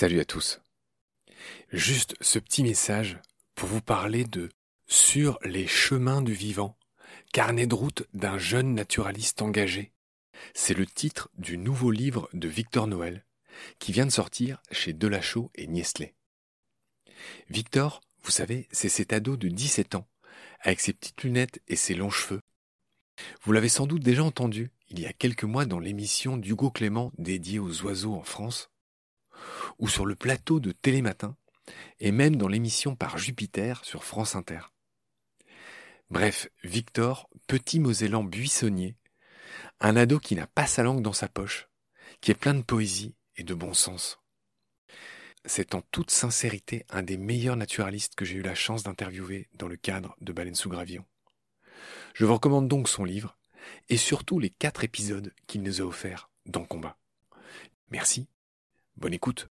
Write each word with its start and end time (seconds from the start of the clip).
Salut 0.00 0.20
à 0.20 0.24
tous. 0.24 0.60
Juste 1.72 2.14
ce 2.20 2.38
petit 2.38 2.62
message 2.62 3.18
pour 3.56 3.68
vous 3.68 3.80
parler 3.80 4.22
de 4.22 4.48
Sur 4.86 5.40
les 5.42 5.66
chemins 5.66 6.22
du 6.22 6.34
vivant, 6.34 6.78
carnet 7.32 7.66
de 7.66 7.74
route 7.74 8.06
d'un 8.14 8.38
jeune 8.38 8.74
naturaliste 8.74 9.42
engagé. 9.42 9.90
C'est 10.54 10.74
le 10.74 10.86
titre 10.86 11.30
du 11.36 11.58
nouveau 11.58 11.90
livre 11.90 12.28
de 12.32 12.46
Victor 12.46 12.86
Noël, 12.86 13.26
qui 13.80 13.90
vient 13.90 14.06
de 14.06 14.12
sortir 14.12 14.62
chez 14.70 14.92
Delachaux 14.92 15.50
et 15.56 15.66
Niestlé. 15.66 16.14
Victor, 17.50 18.00
vous 18.22 18.30
savez, 18.30 18.68
c'est 18.70 18.88
cet 18.88 19.12
ado 19.12 19.36
de 19.36 19.48
17 19.48 19.96
ans, 19.96 20.06
avec 20.60 20.78
ses 20.78 20.92
petites 20.92 21.24
lunettes 21.24 21.60
et 21.66 21.74
ses 21.74 21.96
longs 21.96 22.08
cheveux. 22.08 22.42
Vous 23.42 23.50
l'avez 23.50 23.68
sans 23.68 23.88
doute 23.88 24.04
déjà 24.04 24.22
entendu 24.22 24.70
il 24.90 25.00
y 25.00 25.06
a 25.06 25.12
quelques 25.12 25.42
mois 25.42 25.64
dans 25.64 25.80
l'émission 25.80 26.36
d'Hugo 26.36 26.70
Clément 26.70 27.10
dédiée 27.18 27.58
aux 27.58 27.82
oiseaux 27.82 28.14
en 28.14 28.22
France 28.22 28.70
ou 29.78 29.88
sur 29.88 30.06
le 30.06 30.14
plateau 30.14 30.60
de 30.60 30.72
Télématin, 30.72 31.36
et 32.00 32.12
même 32.12 32.36
dans 32.36 32.48
l'émission 32.48 32.96
par 32.96 33.18
Jupiter 33.18 33.84
sur 33.84 34.04
France 34.04 34.34
Inter. 34.34 34.60
Bref, 36.10 36.48
Victor, 36.64 37.28
petit 37.46 37.80
Mosellan 37.80 38.24
buissonnier, 38.24 38.96
un 39.80 39.96
ado 39.96 40.18
qui 40.18 40.34
n'a 40.36 40.46
pas 40.46 40.66
sa 40.66 40.82
langue 40.82 41.02
dans 41.02 41.12
sa 41.12 41.28
poche, 41.28 41.68
qui 42.20 42.30
est 42.30 42.34
plein 42.34 42.54
de 42.54 42.62
poésie 42.62 43.14
et 43.36 43.44
de 43.44 43.54
bon 43.54 43.74
sens. 43.74 44.18
C'est 45.44 45.74
en 45.74 45.82
toute 45.82 46.10
sincérité 46.10 46.84
un 46.90 47.02
des 47.02 47.16
meilleurs 47.16 47.56
naturalistes 47.56 48.14
que 48.14 48.24
j'ai 48.24 48.36
eu 48.36 48.42
la 48.42 48.54
chance 48.54 48.82
d'interviewer 48.82 49.48
dans 49.54 49.68
le 49.68 49.76
cadre 49.76 50.16
de 50.20 50.32
Baleine 50.32 50.54
sous 50.54 50.68
Gravillon. 50.68 51.04
Je 52.14 52.24
vous 52.24 52.32
recommande 52.34 52.68
donc 52.68 52.88
son 52.88 53.04
livre, 53.04 53.36
et 53.88 53.96
surtout 53.96 54.38
les 54.38 54.50
quatre 54.50 54.84
épisodes 54.84 55.32
qu'il 55.46 55.62
nous 55.62 55.80
a 55.80 55.84
offerts 55.84 56.30
dans 56.46 56.64
Combat. 56.64 56.98
Merci 57.90 58.28
Bonne 58.98 59.14
écoute. 59.14 59.48